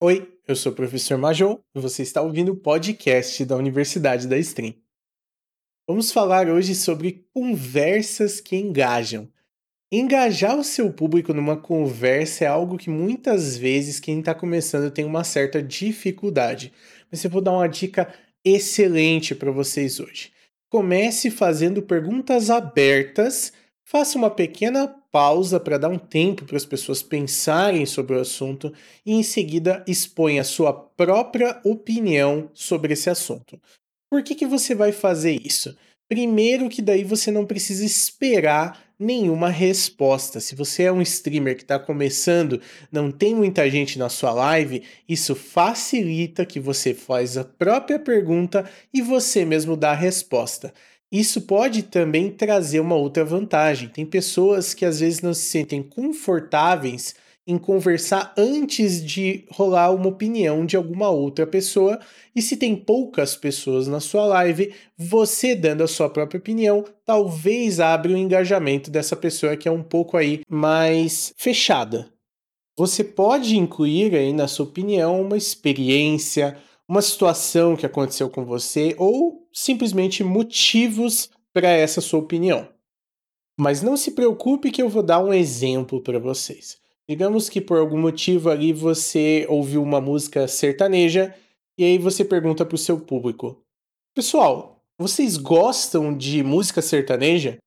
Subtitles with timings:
[0.00, 4.38] Oi, eu sou o professor Major e você está ouvindo o podcast da Universidade da
[4.38, 4.72] Stream.
[5.88, 9.28] Vamos falar hoje sobre conversas que engajam.
[9.90, 15.04] Engajar o seu público numa conversa é algo que muitas vezes quem está começando tem
[15.04, 16.72] uma certa dificuldade.
[17.10, 20.32] Mas eu vou dar uma dica excelente para vocês hoje.
[20.70, 23.52] Comece fazendo perguntas abertas
[23.90, 28.72] Faça uma pequena pausa para dar um tempo para as pessoas pensarem sobre o assunto
[29.04, 33.60] e em seguida exponha a sua própria opinião sobre esse assunto.
[34.10, 35.76] Por que, que você vai fazer isso?
[36.08, 40.40] Primeiro que daí você não precisa esperar nenhuma resposta.
[40.40, 44.82] Se você é um streamer que está começando, não tem muita gente na sua live,
[45.08, 50.72] isso facilita que você faz a própria pergunta e você mesmo dá a resposta.
[51.10, 53.88] Isso pode também trazer uma outra vantagem.
[53.88, 57.14] Tem pessoas que às vezes não se sentem confortáveis
[57.48, 61.98] em conversar antes de rolar uma opinião de alguma outra pessoa.
[62.36, 67.80] E se tem poucas pessoas na sua live, você dando a sua própria opinião, talvez
[67.80, 72.12] abra o engajamento dessa pessoa que é um pouco aí mais fechada.
[72.76, 76.54] Você pode incluir aí na sua opinião uma experiência,
[76.88, 82.68] uma situação que aconteceu com você ou simplesmente motivos para essa sua opinião.
[83.58, 86.78] Mas não se preocupe que eu vou dar um exemplo para vocês.
[87.08, 91.34] Digamos que por algum motivo ali você ouviu uma música sertaneja
[91.76, 93.62] e aí você pergunta para o seu público:
[94.14, 97.58] Pessoal, vocês gostam de música sertaneja?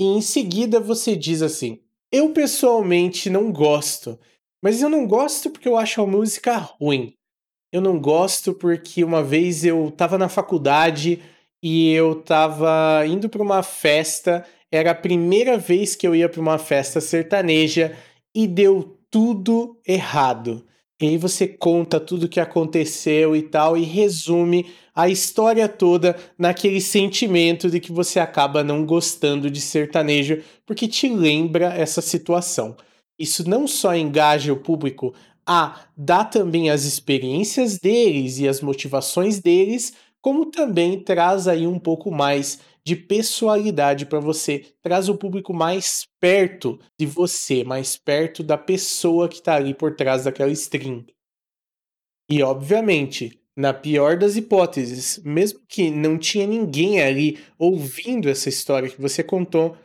[0.00, 1.80] E em seguida você diz assim:
[2.10, 4.18] Eu pessoalmente não gosto,
[4.62, 7.14] mas eu não gosto porque eu acho a música ruim.
[7.74, 11.20] Eu não gosto porque uma vez eu estava na faculdade
[11.60, 16.40] e eu estava indo para uma festa, era a primeira vez que eu ia para
[16.40, 17.92] uma festa sertaneja
[18.32, 20.64] e deu tudo errado.
[21.02, 26.14] E aí você conta tudo o que aconteceu e tal e resume a história toda
[26.38, 32.76] naquele sentimento de que você acaba não gostando de sertanejo porque te lembra essa situação.
[33.18, 35.12] Isso não só engaja o público
[35.46, 41.78] a dar também as experiências deles e as motivações deles, como também traz aí um
[41.78, 48.42] pouco mais de pessoalidade para você, traz o público mais perto de você, mais perto
[48.42, 51.04] da pessoa que está ali por trás daquela stream.
[52.30, 58.88] E obviamente, na pior das hipóteses, mesmo que não tinha ninguém ali ouvindo essa história
[58.88, 59.76] que você contou,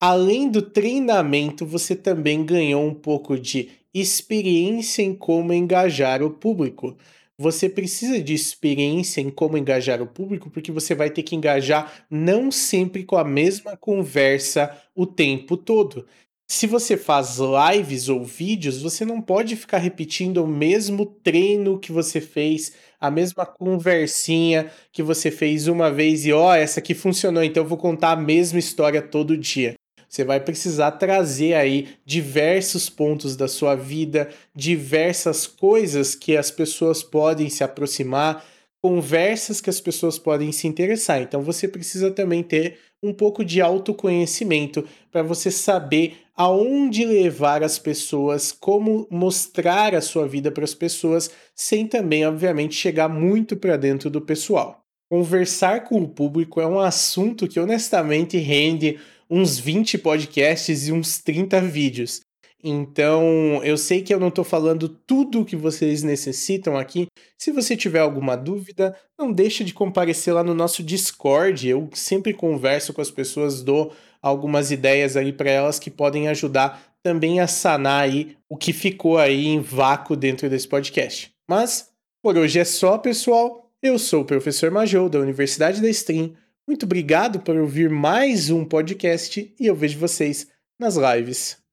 [0.00, 6.96] além do treinamento, você também ganhou um pouco de experiência em como engajar o público.
[7.38, 12.06] Você precisa de experiência em como engajar o público, porque você vai ter que engajar
[12.10, 16.06] não sempre com a mesma conversa o tempo todo.
[16.46, 21.90] Se você faz lives ou vídeos, você não pode ficar repetindo o mesmo treino que
[21.90, 26.94] você fez, a mesma conversinha que você fez uma vez e ó, oh, essa aqui
[26.94, 29.74] funcionou, então eu vou contar a mesma história todo dia.
[30.14, 37.02] Você vai precisar trazer aí diversos pontos da sua vida, diversas coisas que as pessoas
[37.02, 38.44] podem se aproximar,
[38.80, 41.20] conversas que as pessoas podem se interessar.
[41.20, 47.76] Então você precisa também ter um pouco de autoconhecimento para você saber aonde levar as
[47.76, 53.76] pessoas, como mostrar a sua vida para as pessoas, sem também, obviamente, chegar muito para
[53.76, 54.80] dentro do pessoal.
[55.10, 58.98] Conversar com o público é um assunto que honestamente rende
[59.28, 62.20] uns 20 podcasts e uns 30 vídeos.
[62.66, 67.08] Então, eu sei que eu não estou falando tudo o que vocês necessitam aqui.
[67.36, 71.68] Se você tiver alguma dúvida, não deixe de comparecer lá no nosso Discord.
[71.68, 73.92] Eu sempre converso com as pessoas, dou
[74.22, 79.18] algumas ideias aí para elas que podem ajudar também a sanar aí o que ficou
[79.18, 81.30] aí em vácuo dentro desse podcast.
[81.46, 81.90] Mas
[82.22, 83.70] por hoje é só, pessoal.
[83.82, 86.32] Eu sou o professor Majou da Universidade da Stream
[86.66, 90.46] muito obrigado por ouvir mais um podcast e eu vejo vocês
[90.78, 91.63] nas lives.